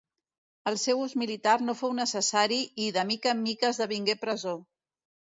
El 0.69 0.75
seu 0.83 1.01
ús 1.01 1.11
militar 1.23 1.51
no 1.65 1.75
fou 1.81 1.91
necessari 1.99 2.57
i, 2.85 2.87
de 2.95 3.03
mica 3.09 3.33
en 3.35 3.43
mica, 3.43 3.69
esdevingué 3.75 4.17
presó. 4.23 4.55